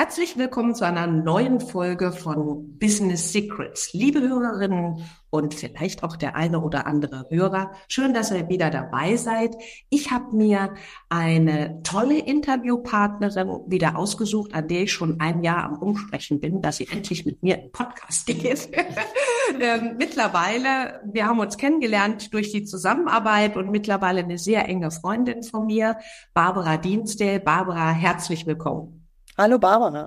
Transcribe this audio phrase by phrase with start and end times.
[0.00, 3.92] Herzlich willkommen zu einer neuen Folge von Business Secrets.
[3.92, 9.16] Liebe Hörerinnen und vielleicht auch der eine oder andere Hörer, schön, dass ihr wieder dabei
[9.16, 9.54] seid.
[9.90, 10.72] Ich habe mir
[11.10, 16.78] eine tolle Interviewpartnerin wieder ausgesucht, an der ich schon ein Jahr am Umsprechen bin, dass
[16.78, 18.70] sie endlich mit mir im Podcast geht.
[19.60, 25.42] ähm, mittlerweile, wir haben uns kennengelernt durch die Zusammenarbeit und mittlerweile eine sehr enge Freundin
[25.42, 25.98] von mir,
[26.32, 27.38] Barbara Dienste.
[27.38, 28.99] Barbara, herzlich willkommen.
[29.40, 30.06] Hallo Barbara.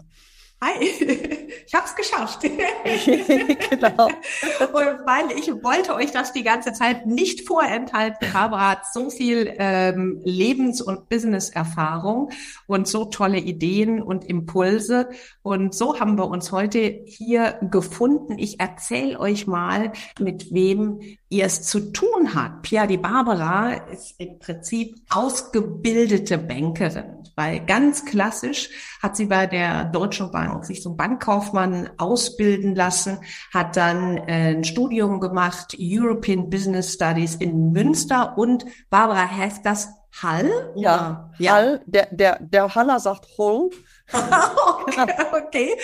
[0.62, 0.80] Hi,
[1.66, 2.42] ich habe es geschafft.
[3.70, 4.06] genau.
[4.06, 8.32] Und weil ich wollte euch das die ganze Zeit nicht vorenthalten.
[8.32, 12.30] Barbara hat so viel ähm, Lebens- und Business-Erfahrung
[12.68, 15.10] und so tolle Ideen und Impulse.
[15.42, 18.38] Und so haben wir uns heute hier gefunden.
[18.38, 21.02] Ich erzähle euch mal, mit wem
[21.34, 22.62] ihr es zu tun habt.
[22.62, 28.70] Pia die Barbara ist im Prinzip ausgebildete Bankerin, weil ganz klassisch
[29.02, 33.20] hat sie bei der Deutschen Bank sich zum Bankkaufmann ausbilden lassen,
[33.54, 39.90] hat dann äh, ein Studium gemacht, European Business Studies in Münster und Barbara heißt das
[40.22, 40.72] Hall?
[40.76, 41.54] Ja, ja.
[41.54, 43.72] Hall, der, der, der Haller sagt Hull.
[44.14, 45.76] okay, okay.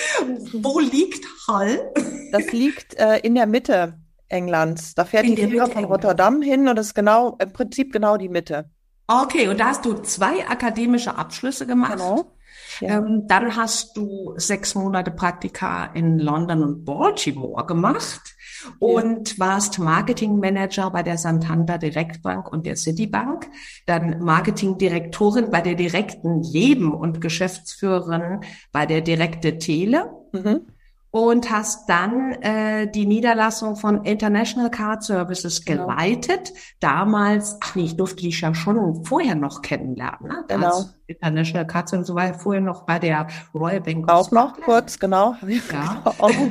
[0.53, 1.91] Wo liegt Hall?
[2.31, 3.98] Das liegt äh, in der Mitte
[4.29, 4.95] Englands.
[4.95, 8.17] Da fährt in die Fähre von Rotterdam hin und das ist genau, im Prinzip genau
[8.17, 8.69] die Mitte.
[9.07, 11.93] Okay, und da hast du zwei akademische Abschlüsse gemacht.
[11.93, 12.31] Genau.
[12.79, 12.99] Ja.
[12.99, 18.35] Ähm, dann hast du sechs Monate Praktika in London und Baltimore gemacht
[18.77, 19.39] und ja.
[19.39, 23.47] warst Marketingmanager bei der Santander Direktbank und der Citibank,
[23.85, 28.41] dann Marketingdirektorin bei der direkten Leben und Geschäftsführerin
[28.71, 30.11] bei der Direkte Tele.
[30.31, 30.67] Mhm
[31.11, 35.87] und hast dann äh, die Niederlassung von International Card Services genau.
[35.87, 36.49] geleitet.
[36.49, 36.59] Genau.
[36.79, 40.29] Damals, ach nee, ich durfte dich ja schon vorher noch kennenlernen.
[40.29, 40.45] Ne?
[40.47, 40.85] Genau.
[41.09, 44.09] International Cards und so weiter, vorher noch bei der Royal Bank.
[44.09, 45.35] Auch noch kurz, genau.
[45.71, 46.01] Ja.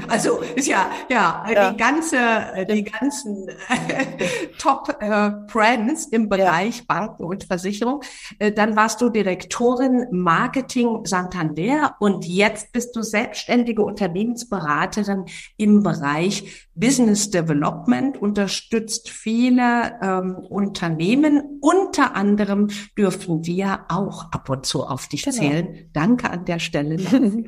[0.09, 1.71] Also ist ja, ja, ja.
[1.71, 4.05] die ganze, äh, die ganzen äh,
[4.59, 6.85] Top äh, Brands im Bereich ja.
[6.87, 8.03] Banken und Versicherung.
[8.39, 15.25] Äh, dann warst du Direktorin Marketing Santander und jetzt bist du selbstständige Unternehmens Unternehmensberaterin
[15.57, 21.59] im Bereich Business Development, unterstützt viele ähm, Unternehmen.
[21.61, 25.37] Unter anderem dürfen wir auch ab und zu auf dich genau.
[25.37, 25.91] zählen.
[25.93, 26.99] Danke an der Stelle.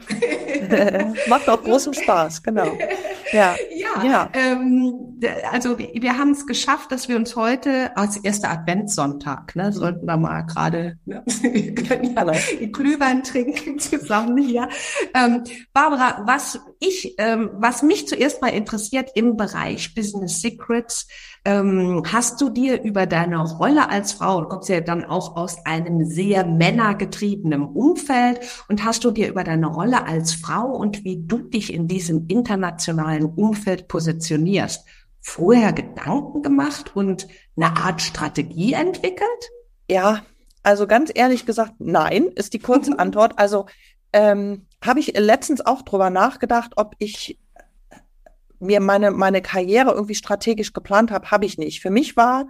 [1.28, 2.72] Macht auch großen Spaß, genau.
[3.32, 4.30] Ja, ja, ja.
[4.32, 5.20] Ähm,
[5.50, 10.16] also wir haben es geschafft, dass wir uns heute als erster Adventssonntag, ne, sollten wir
[10.16, 14.68] mal gerade, ne, ja Glühwein trinken zusammen hier.
[15.14, 21.06] Ähm, Barbara, was ich, ähm, was mich zuerst mal interessiert im Bereich Business Secrets,
[21.44, 25.64] ähm, hast du dir über deine Rolle als Frau, du kommst ja dann auch aus
[25.66, 31.22] einem sehr männergetriebenen Umfeld, und hast du dir über deine Rolle als Frau und wie
[31.22, 34.86] du dich in diesem internationalen Umfeld positionierst,
[35.20, 39.50] vorher Gedanken gemacht und eine Art Strategie entwickelt?
[39.88, 40.22] Ja,
[40.62, 43.38] also ganz ehrlich gesagt, nein, ist die kurze Antwort.
[43.38, 43.66] Also
[44.12, 47.38] ähm, habe ich letztens auch drüber nachgedacht, ob ich
[48.60, 51.80] mir meine, meine Karriere irgendwie strategisch geplant habe, habe ich nicht.
[51.80, 52.46] Für mich war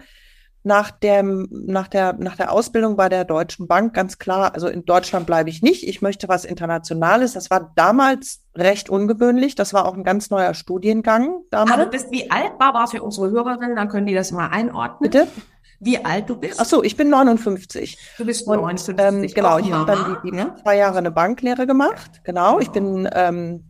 [0.62, 4.84] nach, dem, nach, der, nach der Ausbildung bei der Deutschen Bank ganz klar, also in
[4.84, 5.88] Deutschland bleibe ich nicht.
[5.88, 7.32] Ich möchte was Internationales.
[7.32, 9.54] Das war damals recht ungewöhnlich.
[9.54, 11.72] Das war auch ein ganz neuer Studiengang damals.
[11.72, 15.10] Aber du bist wie alt, Barbara, für unsere Hörerinnen, dann können die das mal einordnen.
[15.10, 15.28] Bitte?
[15.80, 16.60] Wie alt du bist?
[16.60, 17.98] Ach so, ich bin 59.
[18.18, 18.94] Du bist 59.
[18.94, 20.54] Und, ähm, genau, ich habe dann die, die ne?
[20.62, 22.20] zwei Jahre eine Banklehre gemacht.
[22.22, 23.64] Genau, ich bin ähm,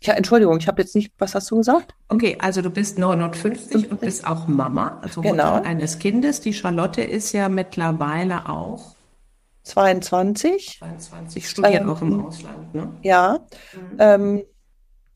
[0.00, 1.94] ja, Entschuldigung, ich habe jetzt nicht, was hast du gesagt?
[2.08, 5.56] Okay, also du bist 59 und bist auch Mama, also genau.
[5.56, 6.40] Mutter eines Kindes.
[6.40, 8.94] Die Charlotte ist ja mittlerweile auch
[9.64, 10.78] 22.
[10.78, 12.92] 22, studiert ähm, auch im Ausland, ne?
[13.02, 13.40] Ja.
[13.72, 13.96] Mhm.
[13.98, 14.42] Ähm,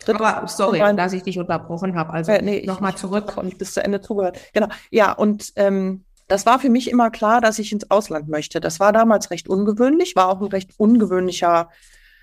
[0.08, 2.12] aber sorry, dass ich dich unterbrochen habe.
[2.12, 4.38] Also äh, nee, nochmal zurück und bis zu Ende zugehört.
[4.52, 4.68] Genau.
[4.90, 8.60] Ja, und ähm, das war für mich immer klar, dass ich ins Ausland möchte.
[8.60, 11.68] Das war damals recht ungewöhnlich, war auch ein recht ungewöhnlicher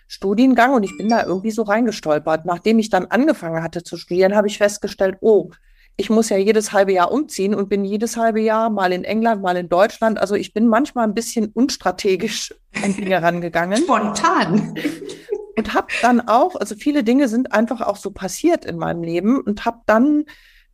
[0.08, 2.46] Studiengang und ich bin da irgendwie so reingestolpert.
[2.46, 5.52] Nachdem ich dann angefangen hatte zu studieren, habe ich festgestellt, oh,
[6.00, 9.42] ich muss ja jedes halbe Jahr umziehen und bin jedes halbe Jahr mal in England,
[9.42, 10.18] mal in Deutschland.
[10.18, 13.84] Also ich bin manchmal ein bisschen unstrategisch an Dinge rangegangen.
[13.84, 14.76] Spontan.
[15.59, 19.41] Und habe dann auch, also viele Dinge sind einfach auch so passiert in meinem Leben
[19.41, 20.23] und habe dann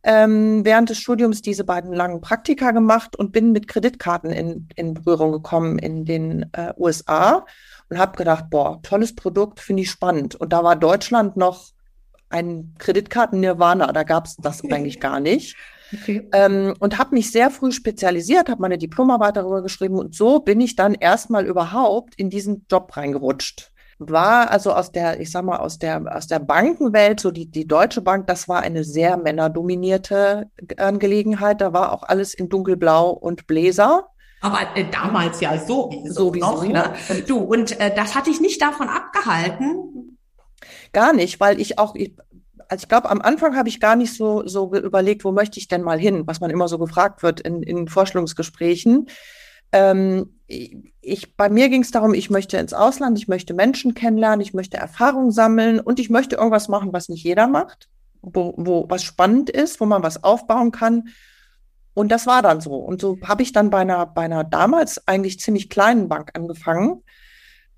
[0.04, 4.94] ähm, während des Studiums diese beiden langen Praktika gemacht und bin mit Kreditkarten in, in
[4.94, 7.44] Berührung gekommen in den äh, USA
[7.90, 10.36] und habe gedacht, boah, tolles Produkt, finde ich spannend.
[10.36, 11.70] Und da war Deutschland noch
[12.28, 15.56] ein Kreditkarten-Nirvana, da gab es das eigentlich gar nicht.
[15.92, 16.28] Okay.
[16.32, 20.60] Ähm, und habe mich sehr früh spezialisiert, habe meine Diplomarbeit darüber geschrieben und so bin
[20.60, 23.70] ich dann erstmal überhaupt in diesen Job reingerutscht.
[23.98, 27.66] War also aus der, ich sag mal, aus der, aus der Bankenwelt, so die, die
[27.66, 31.62] Deutsche Bank, das war eine sehr männerdominierte Angelegenheit.
[31.62, 34.08] Da war auch alles in dunkelblau und Bläser.
[34.42, 36.62] Aber äh, damals ja so, so wie noch.
[36.66, 36.92] Ne?
[37.26, 40.18] Du, und äh, das hat dich nicht davon abgehalten?
[40.92, 42.14] Gar nicht, weil ich auch, ich,
[42.68, 45.68] also ich glaube, am Anfang habe ich gar nicht so, so überlegt, wo möchte ich
[45.68, 49.08] denn mal hin, was man immer so gefragt wird in, in Vorstellungsgesprächen.
[49.72, 54.40] Ähm, ich, bei mir ging es darum, ich möchte ins Ausland, ich möchte Menschen kennenlernen,
[54.40, 57.88] ich möchte Erfahrung sammeln und ich möchte irgendwas machen, was nicht jeder macht,
[58.22, 61.08] wo, wo was spannend ist, wo man was aufbauen kann.
[61.94, 62.74] Und das war dann so.
[62.74, 67.02] Und so habe ich dann bei einer, bei einer damals eigentlich ziemlich kleinen Bank angefangen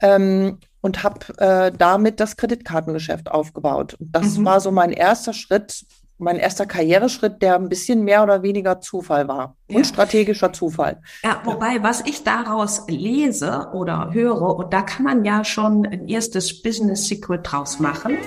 [0.00, 3.94] ähm, und habe äh, damit das Kreditkartengeschäft aufgebaut.
[3.94, 4.44] Und das mhm.
[4.44, 5.84] war so mein erster Schritt,
[6.18, 9.76] mein erster Karriereschritt, der ein bisschen mehr oder weniger Zufall war ja.
[9.76, 11.00] und strategischer Zufall.
[11.24, 16.08] Ja, wobei, was ich daraus lese oder höre, und da kann man ja schon ein
[16.08, 18.18] erstes Business Secret draus machen.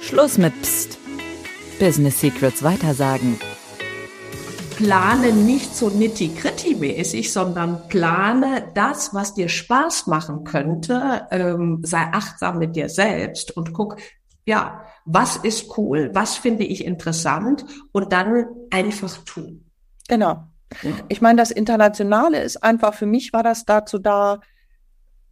[0.00, 0.98] Schluss mit Psst.
[1.78, 3.38] Business Secrets weitersagen
[4.76, 11.26] plane nicht so nitty-gritty-mäßig, sondern plane das, was dir Spaß machen könnte.
[11.30, 13.96] Ähm, sei achtsam mit dir selbst und guck,
[14.46, 19.70] ja, was ist cool, was finde ich interessant und dann einfach tun.
[20.08, 20.44] Genau.
[21.08, 24.40] Ich meine, das Internationale ist einfach, für mich war das dazu da,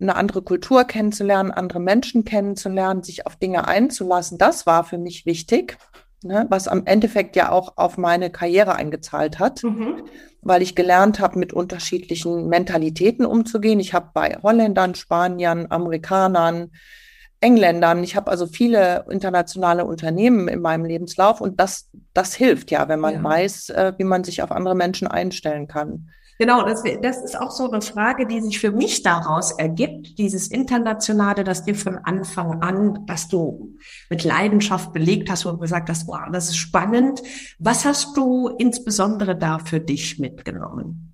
[0.01, 4.39] eine andere Kultur kennenzulernen, andere Menschen kennenzulernen, sich auf Dinge einzulassen.
[4.39, 5.79] Das war für mich wichtig
[6.25, 10.05] ne, was am Endeffekt ja auch auf meine Karriere eingezahlt hat, mhm.
[10.43, 13.79] weil ich gelernt habe, mit unterschiedlichen Mentalitäten umzugehen.
[13.79, 16.73] Ich habe bei Holländern, Spaniern, Amerikanern,
[17.45, 22.89] Engländern, ich habe also viele internationale Unternehmen in meinem Lebenslauf und das, das hilft ja,
[22.89, 23.23] wenn man ja.
[23.23, 26.09] weiß, äh, wie man sich auf andere Menschen einstellen kann.
[26.39, 30.49] Genau, das, das ist auch so eine Frage, die sich für mich daraus ergibt, dieses
[30.49, 33.77] Internationale, das dir von Anfang an, dass du
[34.11, 37.23] mit Leidenschaft belegt hast und gesagt hast, wow, das ist spannend.
[37.59, 41.14] Was hast du insbesondere da für dich mitgenommen?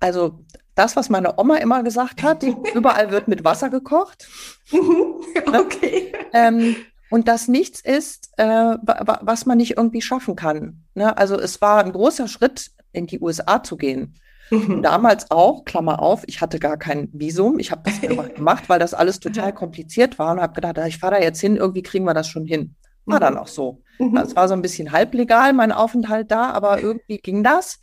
[0.00, 0.40] Also
[0.74, 2.42] das, was meine Oma immer gesagt hat,
[2.74, 4.28] überall wird mit Wasser gekocht.
[4.72, 5.14] Mhm,
[5.54, 6.12] okay.
[6.32, 6.76] Ähm,
[7.10, 10.84] und das nichts ist, äh, was man nicht irgendwie schaffen kann.
[10.94, 11.16] Ne?
[11.16, 14.14] Also es war ein großer Schritt, in die USA zu gehen.
[14.50, 14.82] Mhm.
[14.82, 17.58] Damals auch, Klammer auf, ich hatte gar kein Visum.
[17.58, 20.98] Ich habe das einfach gemacht, weil das alles total kompliziert war und habe gedacht, ich
[20.98, 22.74] fahre da jetzt hin, irgendwie kriegen wir das schon hin.
[23.06, 23.22] War mhm.
[23.22, 23.82] dann auch so.
[23.98, 24.16] Mhm.
[24.16, 27.80] Es war so ein bisschen halblegal, mein Aufenthalt da, aber irgendwie ging das.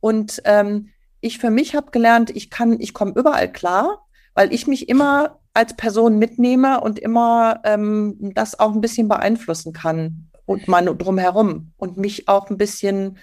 [0.00, 4.66] Und ähm, ich für mich habe gelernt, ich kann, ich komme überall klar, weil ich
[4.66, 10.68] mich immer als Person mitnehme und immer ähm, das auch ein bisschen beeinflussen kann und
[10.68, 13.18] meine drumherum und mich auch ein bisschen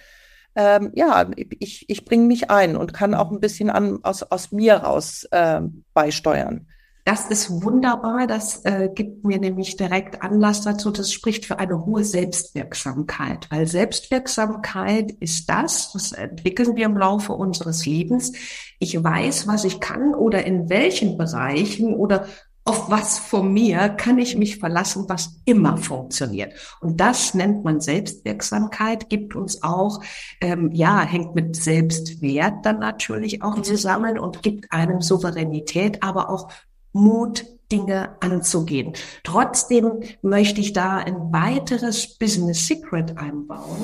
[0.58, 1.30] ähm, ja,
[1.60, 5.28] ich, ich bringe mich ein und kann auch ein bisschen an, aus, aus mir raus
[5.30, 5.62] äh,
[5.94, 6.68] beisteuern.
[7.08, 8.28] Das ist wunderbar.
[8.28, 10.92] Das äh, gibt mir nämlich direkt Anlass dazu.
[10.92, 17.32] Das spricht für eine hohe Selbstwirksamkeit, weil Selbstwirksamkeit ist das, was entwickeln wir im Laufe
[17.32, 18.34] unseres Lebens.
[18.78, 22.28] Ich weiß, was ich kann oder in welchen Bereichen oder
[22.66, 26.52] auf was von mir kann ich mich verlassen, was immer funktioniert.
[26.82, 30.02] Und das nennt man Selbstwirksamkeit, gibt uns auch,
[30.42, 36.50] ähm, ja, hängt mit Selbstwert dann natürlich auch zusammen und gibt einem Souveränität, aber auch
[36.98, 38.94] Mut, Dinge anzugehen.
[39.24, 43.78] Trotzdem möchte ich da ein weiteres Business Secret einbauen.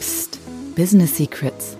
[0.00, 0.40] Psst,
[0.74, 1.76] Business Secrets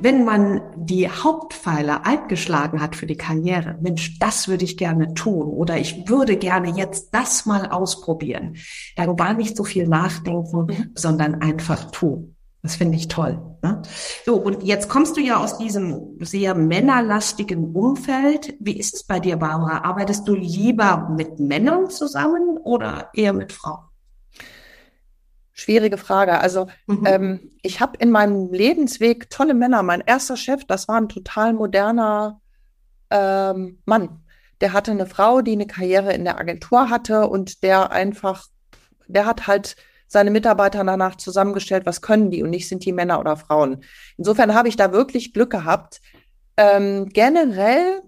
[0.00, 5.48] wenn man die Hauptpfeiler eingeschlagen hat für die Karriere, Mensch, das würde ich gerne tun
[5.48, 8.56] oder ich würde gerne jetzt das mal ausprobieren,
[8.96, 10.90] dann gar nicht so viel nachdenken, mhm.
[10.94, 12.36] sondern einfach tun.
[12.68, 13.40] Das finde ich toll.
[13.62, 13.80] Ne?
[14.26, 18.54] So, und jetzt kommst du ja aus diesem sehr männerlastigen Umfeld.
[18.60, 19.84] Wie ist es bei dir, Barbara?
[19.84, 23.86] Arbeitest du lieber mit Männern zusammen oder eher mit Frauen?
[25.54, 26.40] Schwierige Frage.
[26.40, 27.06] Also mhm.
[27.06, 29.82] ähm, ich habe in meinem Lebensweg tolle Männer.
[29.82, 32.42] Mein erster Chef, das war ein total moderner
[33.08, 34.26] ähm, Mann.
[34.60, 38.44] Der hatte eine Frau, die eine Karriere in der Agentur hatte und der einfach,
[39.06, 39.76] der hat halt
[40.08, 43.84] seine Mitarbeiter danach zusammengestellt, was können die und nicht sind die Männer oder Frauen.
[44.16, 46.00] Insofern habe ich da wirklich Glück gehabt.
[46.56, 48.00] Ähm, generell,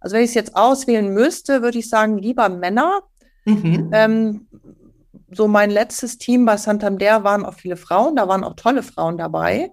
[0.00, 3.02] also wenn ich es jetzt auswählen müsste, würde ich sagen, lieber Männer.
[3.44, 3.90] Mhm.
[3.92, 4.48] Ähm,
[5.30, 9.18] so mein letztes Team bei Santander waren auch viele Frauen, da waren auch tolle Frauen
[9.18, 9.70] dabei.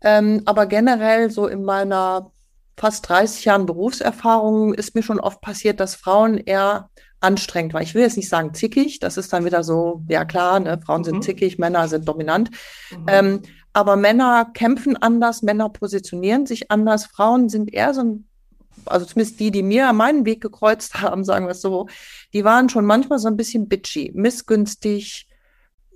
[0.00, 2.30] Ähm, aber generell so in meiner
[2.76, 6.90] fast 30 Jahren Berufserfahrung ist mir schon oft passiert, dass Frauen eher
[7.20, 7.82] anstrengend waren.
[7.82, 11.00] Ich will jetzt nicht sagen zickig, das ist dann wieder so, ja klar, ne, Frauen
[11.00, 11.04] mhm.
[11.04, 12.50] sind zickig, Männer sind dominant.
[12.90, 13.06] Mhm.
[13.08, 13.42] Ähm,
[13.72, 18.28] aber Männer kämpfen anders, Männer positionieren sich anders, Frauen sind eher so ein
[18.84, 21.88] also zumindest die, die mir meinen Weg gekreuzt haben, sagen wir es so,
[22.32, 25.26] die waren schon manchmal so ein bisschen bitchy, missgünstig.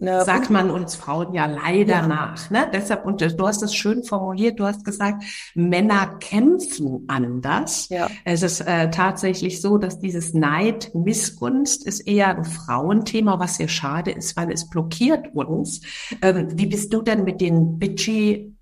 [0.00, 0.24] Ne?
[0.24, 2.06] Sagt man uns Frauen ja leider ja.
[2.06, 2.48] nach.
[2.48, 2.70] Ne?
[2.72, 5.22] Deshalb, und du hast es schön formuliert, du hast gesagt,
[5.54, 7.90] Männer kämpfen anders.
[7.90, 8.08] Ja.
[8.24, 13.68] Es ist äh, tatsächlich so, dass dieses Neid, Missgunst ist eher ein Frauenthema, was sehr
[13.68, 15.82] schade ist, weil es blockiert uns.
[16.22, 18.56] Ähm, wie bist du denn mit den bitchy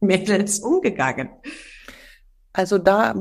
[0.00, 1.28] Mädels umgegangen?
[2.54, 3.14] Also da,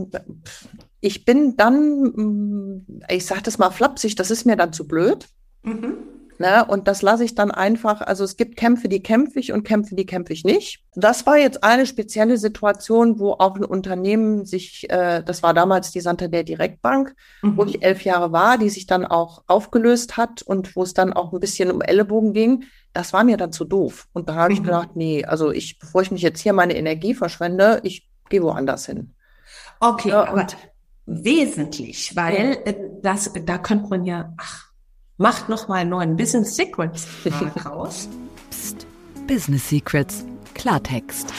[1.01, 5.27] ich bin dann, ich sage das mal flapsig, das ist mir dann zu blöd.
[5.63, 6.14] Mhm.
[6.39, 6.65] Ne?
[6.65, 9.95] Und das lasse ich dann einfach, also es gibt Kämpfe, die kämpfe ich und Kämpfe,
[9.95, 10.83] die kämpfe ich nicht.
[10.95, 15.91] Das war jetzt eine spezielle Situation, wo auch ein Unternehmen sich, äh, das war damals
[15.91, 17.57] die Santander Direktbank, mhm.
[17.57, 21.13] wo ich elf Jahre war, die sich dann auch aufgelöst hat und wo es dann
[21.13, 22.65] auch ein bisschen um Ellenbogen ging.
[22.93, 24.07] Das war mir dann zu doof.
[24.13, 24.57] Und da habe mhm.
[24.57, 28.41] ich gedacht, nee, also ich, bevor ich mich jetzt hier meine Energie verschwende, ich gehe
[28.41, 29.13] woanders hin.
[29.79, 30.47] Okay, ja, aber
[31.05, 32.57] wesentlich, weil.
[32.65, 34.64] Äh, das, da könnte man ja, ach,
[35.17, 37.07] macht noch mal einen neuen Business Secrets
[37.65, 38.09] raus.
[38.49, 38.85] Psst,
[39.27, 41.33] Business Secrets, Klartext.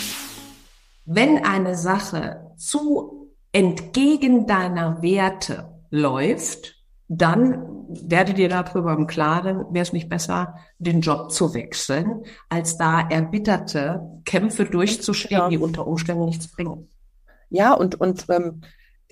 [1.05, 6.75] Wenn eine Sache zu entgegen deiner Werte läuft,
[7.09, 12.77] dann werde dir darüber im Klaren, wäre es nicht besser, den Job zu wechseln, als
[12.77, 15.49] da erbitterte Kämpfe durchzustehen, ja.
[15.49, 16.89] die unter Umständen nichts bringen.
[17.49, 18.63] Ja, und, und ähm,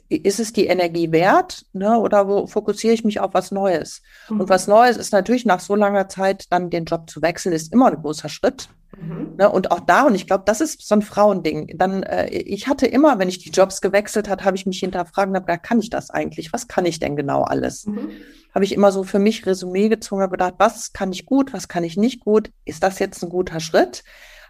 [0.08, 4.02] ist es die Energie wert ne, oder wo fokussiere ich mich auf was Neues?
[4.28, 4.40] Mhm.
[4.40, 7.72] Und was Neues ist natürlich nach so langer Zeit dann den Job zu wechseln, ist
[7.72, 8.68] immer ein großer Schritt.
[8.98, 9.34] Mhm.
[9.38, 11.76] Ne, und auch da, und ich glaube, das ist so ein Frauending.
[11.76, 15.28] Dann, äh, ich hatte immer, wenn ich die Jobs gewechselt hat, habe ich mich hinterfragt
[15.28, 16.52] und habe gedacht, kann ich das eigentlich?
[16.52, 17.86] Was kann ich denn genau alles?
[17.86, 18.10] Mhm.
[18.54, 21.66] Habe ich immer so für mich Resümee gezogen, habe gedacht, was kann ich gut, was
[21.66, 22.50] kann ich nicht gut?
[22.64, 24.04] Ist das jetzt ein guter Schritt?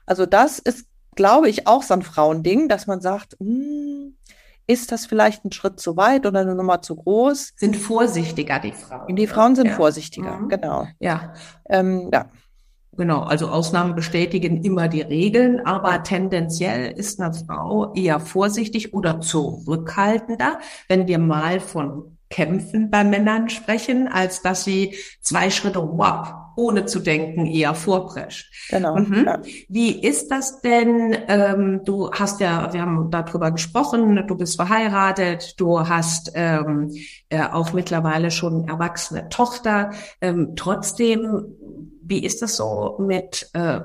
[0.04, 4.16] Also das ist glaube ich, auch so ein Frauending, dass man sagt, hm,
[4.66, 7.52] ist das vielleicht ein Schritt zu weit oder eine Nummer zu groß?
[7.56, 9.16] Sind vorsichtiger, die Frauen.
[9.16, 9.74] Die Frauen sind ja.
[9.74, 10.48] vorsichtiger, mhm.
[10.48, 10.86] genau.
[10.98, 11.34] Ja.
[11.68, 12.26] Ähm, ja.
[12.96, 19.20] Genau, also Ausnahmen bestätigen immer die Regeln, aber tendenziell ist eine Frau eher vorsichtig oder
[19.20, 20.60] zurückhaltender.
[20.88, 26.86] Wenn wir mal von Kämpfen bei Männern sprechen, als dass sie zwei Schritte wow, ohne
[26.86, 28.52] zu denken eher vorprescht.
[28.70, 28.96] Genau.
[28.96, 29.24] Mhm.
[29.26, 29.40] Ja.
[29.68, 31.16] Wie ist das denn?
[31.28, 36.90] Ähm, du hast ja, wir haben darüber gesprochen, du bist verheiratet, du hast ähm,
[37.28, 39.90] äh, auch mittlerweile schon erwachsene Tochter.
[40.20, 41.44] Ähm, trotzdem,
[42.02, 43.80] wie ist das so mit äh,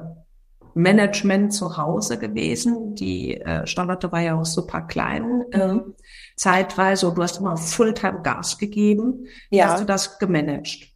[0.73, 2.95] Management zu Hause gewesen?
[2.95, 5.43] Die äh, Standorte war ja auch super klein.
[5.51, 5.95] Ähm,
[6.35, 9.25] zeitweise und du hast immer Fulltime Gas gegeben.
[9.49, 9.69] Wie ja.
[9.69, 10.89] hast du das gemanagt?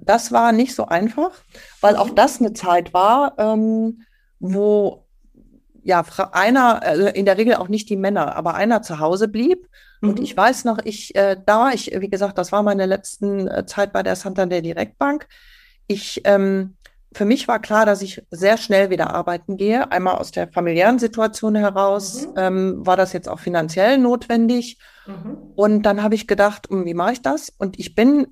[0.00, 1.32] Das war nicht so einfach,
[1.80, 4.02] weil auch das eine Zeit war, ähm,
[4.38, 5.06] wo
[5.86, 9.68] ja einer, also in der Regel auch nicht die Männer, aber einer zu Hause blieb.
[10.00, 10.08] Mhm.
[10.08, 13.66] Und ich weiß noch, ich, äh, da ich, wie gesagt, das war meine letzten äh,
[13.66, 15.28] Zeit bei der Santander Direktbank.
[15.86, 16.76] Ich, ähm,
[17.12, 19.90] für mich war klar, dass ich sehr schnell wieder arbeiten gehe.
[19.92, 22.32] Einmal aus der familiären Situation heraus, mhm.
[22.36, 24.78] ähm, war das jetzt auch finanziell notwendig.
[25.06, 25.36] Mhm.
[25.54, 27.52] Und dann habe ich gedacht, hm, wie mache ich das?
[27.58, 28.26] Und ich bin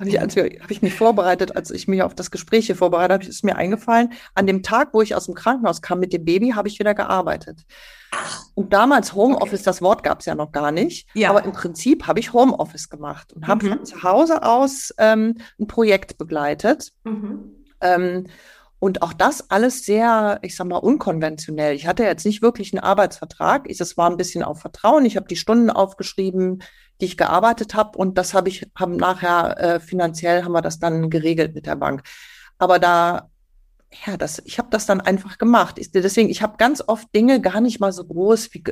[0.00, 3.12] habe ich, als habe ich mich vorbereitet, als ich mich auf das Gespräch hier vorbereitet
[3.12, 6.24] habe, ist mir eingefallen, an dem Tag, wo ich aus dem Krankenhaus kam mit dem
[6.24, 7.66] Baby, habe ich wieder gearbeitet.
[8.54, 9.64] Und damals Homeoffice, okay.
[9.66, 11.30] das Wort gab es ja noch gar nicht, ja.
[11.30, 13.70] aber im Prinzip habe ich Homeoffice gemacht und habe mhm.
[13.70, 16.92] von zu Hause aus ähm, ein Projekt begleitet.
[17.04, 17.64] Mhm.
[17.80, 18.26] Ähm,
[18.78, 21.74] und auch das alles sehr, ich sag mal, unkonventionell.
[21.74, 23.68] Ich hatte jetzt nicht wirklich einen Arbeitsvertrag.
[23.68, 25.04] Ich, es war ein bisschen auf Vertrauen.
[25.04, 26.62] Ich habe die Stunden aufgeschrieben,
[27.00, 30.78] die ich gearbeitet habe und das habe ich haben nachher äh, finanziell haben wir das
[30.78, 32.02] dann geregelt mit der Bank.
[32.58, 33.28] Aber da
[34.06, 35.78] ja, das ich habe das dann einfach gemacht.
[35.78, 38.62] Ich, deswegen ich habe ganz oft Dinge gar nicht mal so groß wie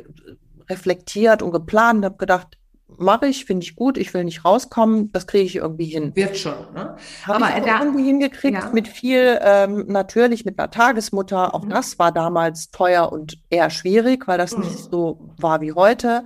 [0.69, 2.59] reflektiert und geplant, habe gedacht,
[2.97, 6.15] mache ich, finde ich gut, ich will nicht rauskommen, das kriege ich irgendwie hin.
[6.15, 6.95] Wird schon, ne?
[7.25, 8.69] Hab Aber ich da, irgendwie hingekriegt ja.
[8.71, 11.69] mit viel, ähm, natürlich mit einer Tagesmutter, auch mhm.
[11.69, 14.63] das war damals teuer und eher schwierig, weil das mhm.
[14.63, 16.25] nicht so war wie heute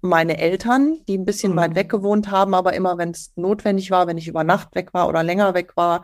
[0.00, 1.56] meine Eltern, die ein bisschen mhm.
[1.56, 4.94] weit weg gewohnt haben, aber immer, wenn es notwendig war, wenn ich über Nacht weg
[4.94, 6.02] war oder länger weg war,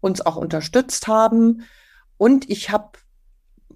[0.00, 1.64] uns auch unterstützt haben.
[2.16, 2.98] Und ich habe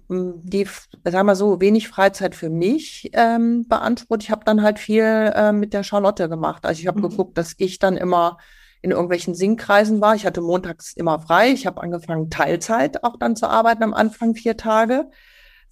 [0.09, 0.67] hm, die,
[1.05, 4.23] sagen wir so, wenig Freizeit für mich ähm, beansprucht.
[4.23, 6.65] Ich habe dann halt viel äh, mit der Charlotte gemacht.
[6.65, 7.09] Also ich habe mhm.
[7.09, 8.37] geguckt, dass ich dann immer
[8.81, 10.15] in irgendwelchen Singkreisen war.
[10.15, 11.51] Ich hatte montags immer frei.
[11.51, 15.09] Ich habe angefangen, Teilzeit auch dann zu arbeiten am Anfang, vier Tage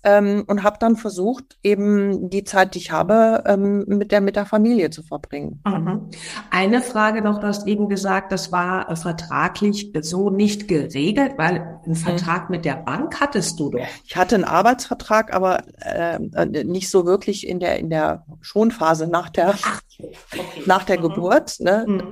[0.07, 4.37] ähm, und habe dann versucht, eben die Zeit, die ich habe, ähm, mit, der, mit
[4.37, 5.61] der Familie zu verbringen.
[5.67, 6.09] Mhm.
[6.49, 11.79] Eine Frage noch, du hast eben gesagt, das war äh, vertraglich so nicht geregelt, weil
[11.85, 12.55] einen Vertrag mhm.
[12.55, 13.85] mit der Bank hattest du doch.
[14.05, 19.07] Ich hatte einen Arbeitsvertrag, aber ähm, äh, nicht so wirklich in der, in der Schonphase
[19.07, 20.63] nach der, Ach, okay.
[20.65, 21.03] nach der mhm.
[21.03, 21.59] Geburt.
[21.59, 21.85] Ne?
[21.87, 22.03] Mhm.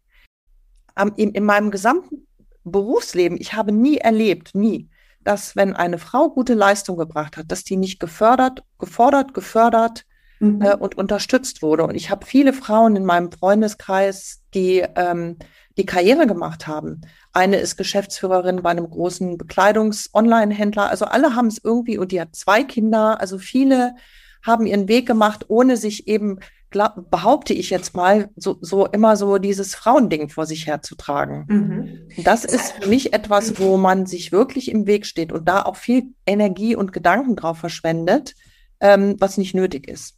[0.97, 2.27] ähm, in, in meinem gesamten
[2.63, 4.89] Berufsleben, ich habe nie erlebt, nie,
[5.23, 10.05] dass wenn eine Frau gute Leistung gebracht hat, dass die nicht gefördert, gefordert, gefördert
[10.39, 10.61] mhm.
[10.61, 11.83] äh, und unterstützt wurde.
[11.83, 15.37] Und ich habe viele Frauen in meinem Freundeskreis, die ähm,
[15.77, 17.01] die Karriere gemacht haben.
[17.33, 20.89] Eine ist Geschäftsführerin bei einem großen Bekleidungs-Online-Händler.
[20.89, 23.21] Also alle haben es irgendwie und die hat zwei Kinder.
[23.21, 23.95] Also viele
[24.43, 26.39] haben ihren Weg gemacht, ohne sich eben
[26.69, 31.45] glaub, behaupte ich jetzt mal, so, so immer so dieses Frauending vor sich herzutragen.
[31.47, 32.23] Mhm.
[32.23, 35.75] Das ist für mich etwas, wo man sich wirklich im Weg steht und da auch
[35.75, 38.35] viel Energie und Gedanken drauf verschwendet,
[38.79, 40.16] ähm, was nicht nötig ist.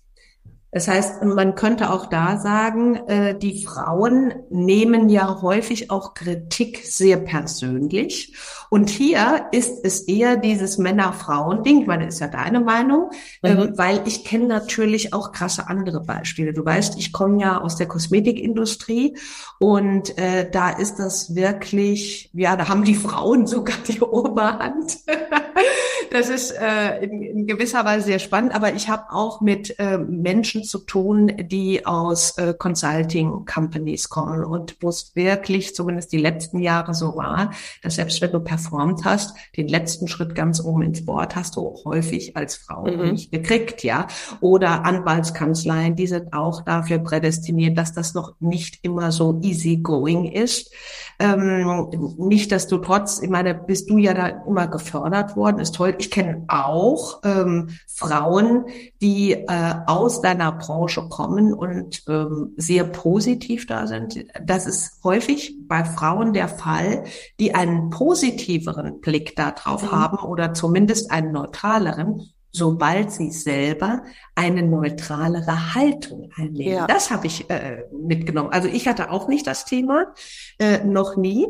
[0.72, 6.82] Das heißt, man könnte auch da sagen, äh, die Frauen nehmen ja häufig auch Kritik
[6.84, 8.36] sehr persönlich.
[8.70, 11.82] Und hier ist es eher dieses Männer-Frauen-Ding.
[11.82, 13.10] Ich meine, ist ja deine Meinung,
[13.42, 13.78] ähm, mhm.
[13.78, 16.54] weil ich kenne natürlich auch krasse andere Beispiele.
[16.54, 19.18] Du weißt, ich komme ja aus der Kosmetikindustrie
[19.60, 24.98] und äh, da ist das wirklich, ja, da haben die Frauen sogar die Oberhand.
[26.12, 29.98] das ist äh, in, in, gewisser Weise sehr spannend, aber ich habe auch mit äh,
[29.98, 36.18] Menschen zu tun, die aus äh, Consulting Companies kommen und wo es wirklich zumindest die
[36.18, 37.52] letzten Jahre so war,
[37.84, 41.76] dass selbst wenn du performt hast, den letzten Schritt ganz oben ins Board hast du
[41.86, 43.12] häufig als Frau mhm.
[43.12, 44.08] nicht gekriegt, ja.
[44.42, 50.26] Oder Anwaltskanzleien, die sind auch dafür prädestiniert, dass das noch nicht immer so easy going
[50.26, 50.72] ist.
[51.20, 55.76] Ähm, nicht, dass du trotz, ich meine, bist du ja da immer gefördert worden, ist
[55.76, 55.96] toll.
[56.00, 58.66] Ich kenne auch ähm, Frauen,
[59.02, 64.26] die äh, aus deiner Branche kommen und ähm, sehr positiv da sind.
[64.44, 67.04] Das ist häufig bei Frauen der Fall,
[67.40, 69.92] die einen positiveren Blick darauf mhm.
[69.92, 74.04] haben oder zumindest einen neutraleren, sobald sie selber
[74.36, 76.74] eine neutralere Haltung einnehmen.
[76.74, 76.88] Ja.
[76.88, 78.50] Das habe ich äh, mitgenommen.
[78.52, 80.14] Also ich hatte auch nicht das Thema,
[80.58, 81.48] äh, noch nie,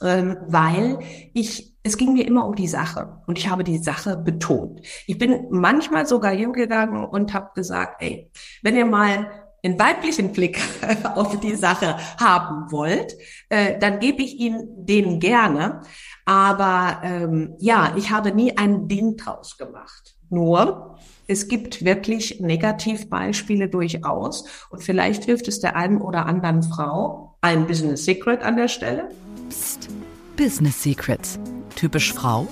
[0.00, 0.98] weil
[1.34, 4.82] ich es ging mir immer um die Sache und ich habe die Sache betont.
[5.06, 8.30] Ich bin manchmal sogar hingegangen und habe gesagt, ey,
[8.62, 9.30] wenn ihr mal
[9.64, 10.60] einen weiblichen Blick
[11.14, 13.16] auf die Sache haben wollt,
[13.48, 15.80] äh, dann gebe ich Ihnen den gerne.
[16.24, 20.16] Aber ähm, ja, ich habe nie ein Ding draus gemacht.
[20.30, 27.36] Nur, es gibt wirklich Negativbeispiele durchaus und vielleicht hilft es der einen oder anderen Frau.
[27.40, 29.08] Ein Business Secret an der Stelle.
[29.48, 29.88] Psst.
[30.36, 31.38] Business Secrets.
[31.74, 32.46] Typisch Frau?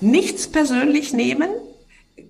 [0.00, 1.48] Nichts persönlich nehmen,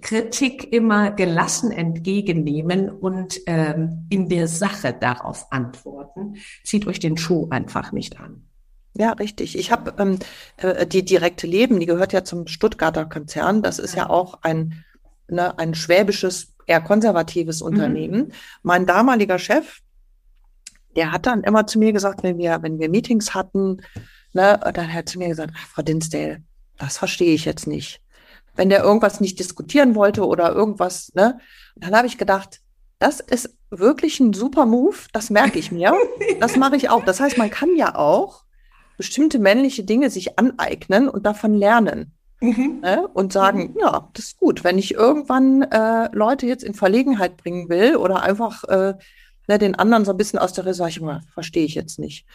[0.00, 6.37] Kritik immer gelassen entgegennehmen und ähm, in der Sache darauf antworten.
[6.64, 8.46] Zieht euch den Schuh einfach nicht an.
[8.94, 9.57] Ja, richtig.
[9.59, 10.18] Ich habe ähm,
[10.57, 13.62] äh, die direkte Leben, die gehört ja zum Stuttgarter Konzern.
[13.62, 14.85] Das ist ja auch ein,
[15.28, 17.66] ne, ein schwäbisches, eher konservatives mhm.
[17.66, 18.20] Unternehmen.
[18.20, 18.33] Mhm.
[18.62, 19.83] Mein damaliger Chef,
[20.96, 23.83] der hat dann immer zu mir gesagt, wenn wir, wenn wir Meetings hatten,
[24.33, 26.42] ne, dann hat er zu mir gesagt, Frau Dinsdale,
[26.79, 28.01] das verstehe ich jetzt nicht.
[28.55, 31.38] Wenn der irgendwas nicht diskutieren wollte oder irgendwas, ne,
[31.77, 32.61] dann habe ich gedacht,
[32.98, 35.94] das ist wirklich ein super Move, das merke ich mir.
[36.40, 37.05] Das mache ich auch.
[37.05, 38.44] Das heißt, man kann ja auch
[38.96, 42.12] bestimmte männliche Dinge sich aneignen und davon lernen.
[42.40, 42.81] Mhm.
[42.83, 43.09] Ne?
[43.14, 43.81] Und sagen, mhm.
[43.81, 44.64] ja, das ist gut.
[44.64, 48.94] Wenn ich irgendwann äh, Leute jetzt in Verlegenheit bringen will oder einfach äh,
[49.49, 52.27] ne, den anderen so ein bisschen aus der Reserve, verstehe ich jetzt nicht.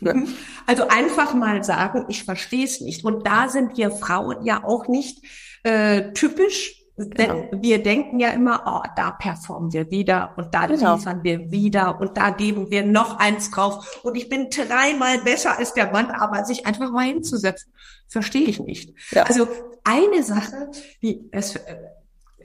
[0.00, 0.26] Ne?
[0.66, 3.04] Also einfach mal sagen, ich verstehe es nicht.
[3.04, 5.24] Und da sind wir Frauen ja auch nicht
[5.62, 7.62] äh, typisch, denn genau.
[7.62, 10.96] wir denken ja immer, oh, da performen wir wieder und da genau.
[10.96, 15.58] liefern wir wieder und da geben wir noch eins drauf und ich bin dreimal besser
[15.58, 17.72] als der Mann, aber sich einfach mal hinzusetzen,
[18.06, 18.92] verstehe ich nicht.
[19.12, 19.22] Ja.
[19.22, 19.48] Also
[19.82, 21.58] eine Sache, die es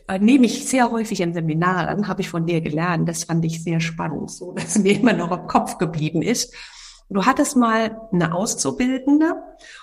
[0.07, 3.63] äh, nehme ich sehr häufig in Seminaren, habe ich von dir gelernt, das fand ich
[3.63, 6.53] sehr spannend, so dass mir immer noch im Kopf geblieben ist.
[7.07, 9.35] Du hattest mal eine Auszubildende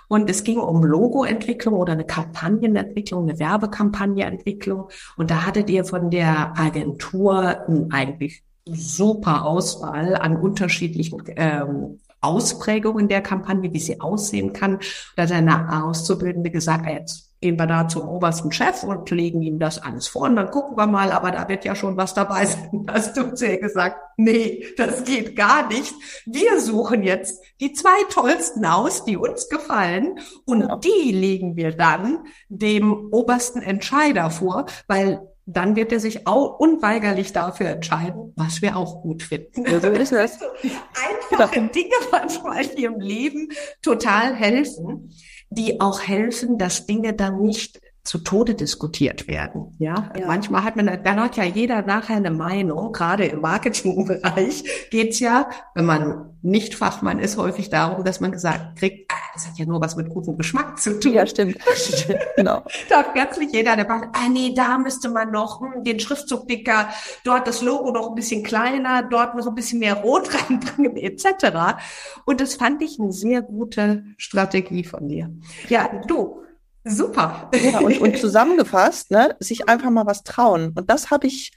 [0.08, 4.88] und es ging um Logoentwicklung oder eine Kampagnenentwicklung, eine Werbekampagnenentwicklung.
[5.16, 13.20] Und da hattet ihr von der Agentur eigentlich super Auswahl an unterschiedlichen ähm, Ausprägungen der
[13.20, 14.80] Kampagne, wie sie aussehen kann.
[15.14, 19.42] Da hat eine Auszubildende gesagt, ah, jetzt gehen wir da zum obersten Chef und legen
[19.42, 22.14] ihm das alles vor und dann gucken wir mal, aber da wird ja schon was
[22.14, 22.86] dabei sein.
[22.88, 25.92] Hast du zu ihr gesagt, nee, das geht gar nicht.
[26.24, 32.20] Wir suchen jetzt die zwei tollsten aus, die uns gefallen und die legen wir dann
[32.48, 38.76] dem obersten Entscheider vor, weil dann wird er sich auch unweigerlich dafür entscheiden, was wir
[38.76, 39.64] auch gut finden.
[39.66, 40.38] Ja, so ist es.
[41.32, 43.48] Einfache Dinge manchmal hier im Leben
[43.82, 45.10] total helfen
[45.54, 49.76] die auch helfen, dass Dinge dann nicht zu Tode diskutiert werden.
[49.78, 50.10] Ja?
[50.18, 52.92] ja, manchmal hat man, dann hat ja jeder nachher eine Meinung.
[52.92, 58.76] Gerade im Marketingbereich geht's ja, wenn man nicht Fachmann ist, häufig darum, dass man gesagt
[58.76, 61.12] kriegt, ah, das hat ja nur was mit gutem Geschmack zu tun.
[61.12, 61.56] Ja, stimmt.
[62.36, 62.64] genau.
[62.88, 66.48] Da hat plötzlich jeder, der sagt, ah nee, da müsste man noch hm, den Schriftzug
[66.48, 66.88] dicker,
[67.24, 71.78] dort das Logo noch ein bisschen kleiner, dort noch ein bisschen mehr Rot reinbringen, etc.
[72.24, 75.30] Und das fand ich eine sehr gute Strategie von dir.
[75.68, 76.42] Ja, du,
[76.84, 77.50] Super.
[77.54, 80.72] Ja, und, und zusammengefasst, ne, sich einfach mal was trauen.
[80.74, 81.52] Und das habe ich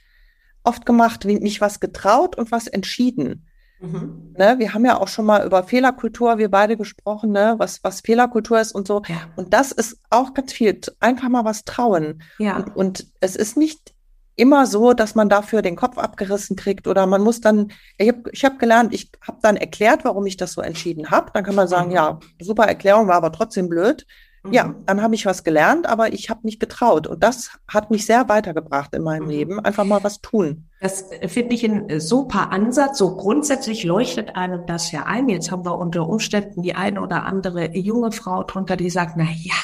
[0.62, 3.46] oft gemacht, mich was getraut und was entschieden.
[3.80, 4.34] Mhm.
[4.38, 8.00] Ne, wir haben ja auch schon mal über Fehlerkultur, wir beide gesprochen, ne, was, was
[8.00, 9.02] Fehlerkultur ist und so.
[9.08, 9.16] Ja.
[9.36, 10.80] Und das ist auch ganz viel.
[11.00, 12.22] Einfach mal was trauen.
[12.38, 12.56] Ja.
[12.56, 13.94] Und, und es ist nicht
[14.36, 18.22] immer so, dass man dafür den Kopf abgerissen kriegt oder man muss dann, ich habe
[18.32, 21.30] ich hab gelernt, ich habe dann erklärt, warum ich das so entschieden habe.
[21.32, 21.94] Dann kann man sagen, mhm.
[21.94, 24.06] ja, super Erklärung, war aber trotzdem blöd.
[24.52, 24.86] Ja, mhm.
[24.86, 27.06] dann habe ich was gelernt, aber ich habe mich getraut.
[27.06, 29.30] Und das hat mich sehr weitergebracht in meinem mhm.
[29.30, 29.60] Leben.
[29.60, 30.68] Einfach mal was tun.
[30.80, 32.98] Das finde ich ein super Ansatz.
[32.98, 35.28] So grundsätzlich leuchtet einem das ja ein.
[35.28, 39.24] Jetzt haben wir unter Umständen die eine oder andere junge Frau drunter, die sagt, na
[39.24, 39.54] ja,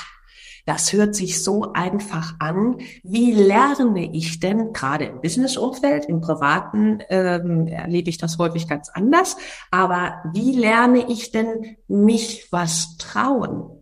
[0.65, 2.79] das hört sich so einfach an.
[3.03, 8.89] Wie lerne ich denn gerade im Businessumfeld, im Privaten ähm, erlebe ich das häufig ganz
[8.89, 9.37] anders.
[9.71, 13.82] Aber wie lerne ich denn mich was trauen?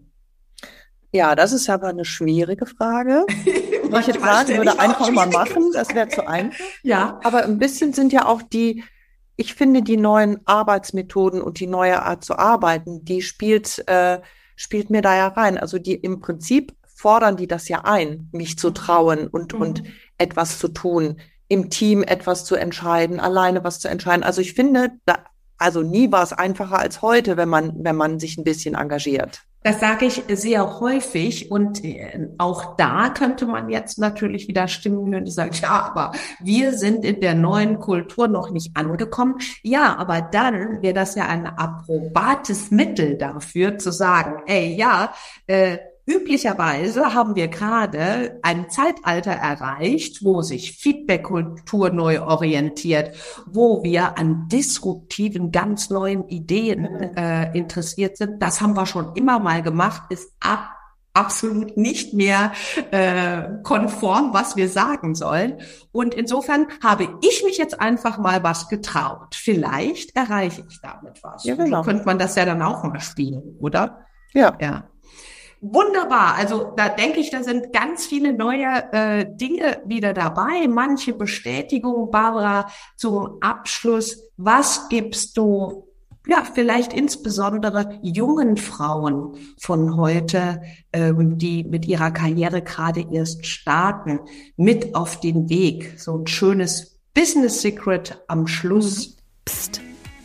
[1.13, 3.27] Ja, das ist aber eine schwierige Frage.
[3.45, 6.65] ich sagen würde, einfach mal machen, das wäre zu einfach.
[6.83, 7.19] Ja.
[7.25, 8.85] Aber ein bisschen sind ja auch die,
[9.37, 14.21] ich finde, die neuen Arbeitsmethoden und die neue Art zu arbeiten, die spielt, äh,
[14.55, 15.59] spielt mir da ja rein.
[15.59, 19.61] Also die im Prinzip fordern die das ja ein, mich zu trauen und, mhm.
[19.61, 19.83] und
[20.19, 21.19] etwas zu tun,
[21.49, 24.23] im Team etwas zu entscheiden, alleine was zu entscheiden.
[24.23, 25.25] Also ich finde, da,
[25.61, 29.43] also nie war es einfacher als heute, wenn man, wenn man sich ein bisschen engagiert.
[29.63, 35.13] Das sage ich sehr häufig und äh, auch da könnte man jetzt natürlich wieder Stimmen
[35.13, 39.37] hören, die sagen, ja, aber wir sind in der neuen Kultur noch nicht angekommen.
[39.63, 45.13] Ja, aber dann wäre das ja ein approbates Mittel dafür zu sagen, ey, ja,
[45.47, 45.77] äh,
[46.11, 53.15] Üblicherweise haben wir gerade ein Zeitalter erreicht, wo sich Feedback-Kultur neu orientiert,
[53.47, 58.43] wo wir an disruptiven, ganz neuen Ideen äh, interessiert sind.
[58.43, 60.71] Das haben wir schon immer mal gemacht, ist ab
[61.13, 62.53] absolut nicht mehr
[62.93, 65.61] äh, konform, was wir sagen sollen.
[65.93, 69.35] Und insofern habe ich mich jetzt einfach mal was getraut.
[69.35, 71.45] Vielleicht erreiche ich damit was.
[71.45, 71.83] Ja, genau.
[71.83, 74.07] So könnte man das ja dann auch mal spielen, oder?
[74.33, 74.57] Ja.
[74.61, 74.85] Ja.
[75.63, 76.37] Wunderbar.
[76.37, 80.67] Also da denke ich, da sind ganz viele neue äh, Dinge wieder dabei.
[80.69, 84.23] Manche Bestätigungen, Barbara, zum Abschluss.
[84.39, 85.87] Was gibst du,
[86.27, 94.21] ja, vielleicht insbesondere jungen Frauen von heute, äh, die mit ihrer Karriere gerade erst starten,
[94.57, 95.95] mit auf den Weg?
[95.99, 99.17] So ein schönes Business Secret am Schluss.
[99.45, 99.83] Psst.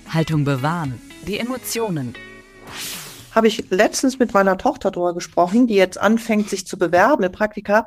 [0.07, 1.01] Haltung bewahren.
[1.27, 2.15] Die Emotionen
[3.35, 7.31] habe ich letztens mit meiner Tochter drüber gesprochen, die jetzt anfängt, sich zu bewerben im
[7.31, 7.85] Praktika.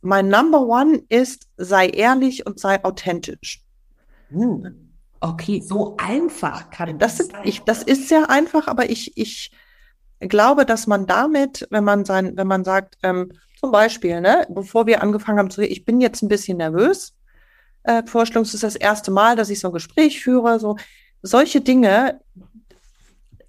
[0.00, 3.62] Mein Number One ist, sei ehrlich und sei authentisch.
[4.30, 4.90] Hm.
[5.20, 7.18] Okay, so einfach kann das.
[7.18, 9.52] Das, ich, das ist sehr einfach, aber ich, ich
[10.18, 14.86] glaube, dass man damit, wenn man sein, wenn man sagt, ähm, zum Beispiel, ne, bevor
[14.86, 17.14] wir angefangen haben zu reden, ich bin jetzt ein bisschen nervös.
[17.84, 20.58] Äh, Vorstellungs ist das erste Mal, dass ich so ein Gespräch führe.
[20.58, 20.76] So
[21.22, 22.20] solche Dinge,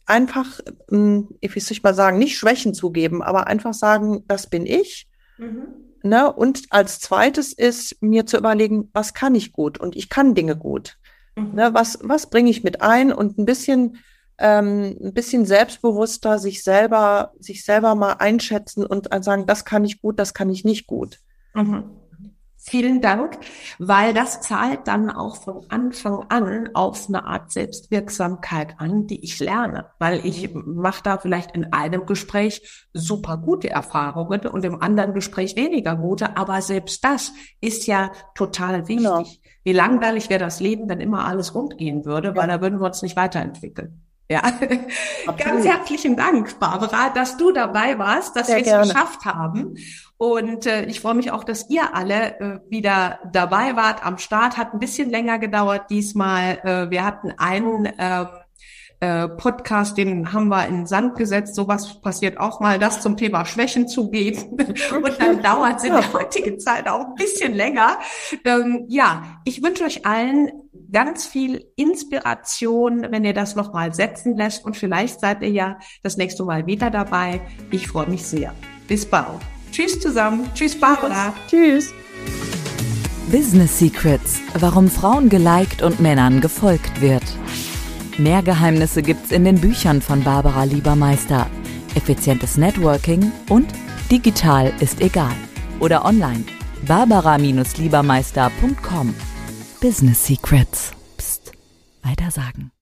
[0.06, 0.60] einfach,
[0.92, 5.08] ähm, wie soll ich mal sagen, nicht Schwächen zugeben, aber einfach sagen, das bin ich.
[5.38, 5.68] Mhm.
[6.04, 6.32] Ne?
[6.32, 9.80] Und als zweites ist mir zu überlegen, was kann ich gut?
[9.80, 10.98] Und ich kann Dinge gut.
[11.36, 11.54] Mhm.
[11.54, 11.74] Ne?
[11.74, 13.14] Was, was bringe ich mit ein?
[13.14, 13.98] Und ein bisschen,
[14.38, 20.02] ähm, ein bisschen selbstbewusster sich selber, sich selber mal einschätzen und sagen, das kann ich
[20.02, 21.20] gut, das kann ich nicht gut.
[21.54, 21.86] Mhm.
[22.66, 23.40] Vielen Dank,
[23.78, 29.38] weil das zahlt dann auch von Anfang an auf eine Art Selbstwirksamkeit an, die ich
[29.42, 35.14] lerne, weil ich mache da vielleicht in einem Gespräch super gute Erfahrungen und im anderen
[35.14, 39.04] Gespräch weniger gute, aber selbst das ist ja total wichtig.
[39.04, 39.26] Genau.
[39.66, 42.86] Wie langweilig wäre das Leben, wenn immer alles rund gehen würde, weil da würden wir
[42.86, 44.06] uns nicht weiterentwickeln.
[44.34, 44.42] Ja,
[45.38, 49.76] ganz herzlichen Dank, Barbara, dass du dabei warst, dass wir es geschafft haben.
[50.18, 54.58] Und äh, ich freue mich auch, dass ihr alle äh, wieder dabei wart am Start.
[54.58, 56.58] Hat ein bisschen länger gedauert diesmal.
[56.64, 58.26] Äh, wir hatten einen äh,
[59.02, 61.54] äh, Podcast, den haben wir in den Sand gesetzt.
[61.54, 64.58] Sowas passiert auch mal, das zum Thema Schwächen zugeben.
[64.96, 68.00] Und dann dauert es in der heutigen Zeit auch ein bisschen länger.
[68.46, 70.52] Ähm, ja, ich wünsche euch allen
[70.94, 74.64] ganz viel Inspiration, wenn ihr das nochmal setzen lässt.
[74.64, 77.42] Und vielleicht seid ihr ja das nächste Mal wieder dabei.
[77.72, 78.54] Ich freue mich sehr.
[78.88, 79.42] Bis bald.
[79.72, 80.50] Tschüss zusammen.
[80.54, 81.34] Tschüss, Barbara.
[81.50, 81.92] Tschüss.
[83.32, 84.40] Business Secrets.
[84.54, 87.24] Warum Frauen geliked und Männern gefolgt wird.
[88.20, 91.50] Mehr Geheimnisse gibt's in den Büchern von Barbara Liebermeister.
[91.96, 93.66] Effizientes Networking und
[94.12, 95.34] digital ist egal.
[95.80, 96.44] Oder online.
[96.86, 99.16] Barbara-Liebermeister.com
[99.84, 100.94] Business Secrets.
[101.18, 101.52] Psst.
[102.04, 102.73] Weiter sagen.